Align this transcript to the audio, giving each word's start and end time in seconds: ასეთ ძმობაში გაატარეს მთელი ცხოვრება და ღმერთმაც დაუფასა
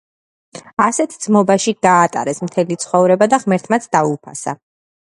ასეთ 0.85 1.13
ძმობაში 1.25 1.75
გაატარეს 1.87 2.43
მთელი 2.49 2.81
ცხოვრება 2.87 3.31
და 3.37 3.41
ღმერთმაც 3.47 3.89
დაუფასა 3.99 4.61